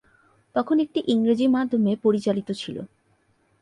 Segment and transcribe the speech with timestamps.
[0.55, 2.77] তখন এটি ইংরেজি মাধ্যমে পরিচালিত ছিল।